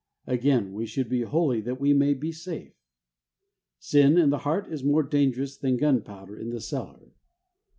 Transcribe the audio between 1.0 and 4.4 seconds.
be holy that we may be safe. Sin in the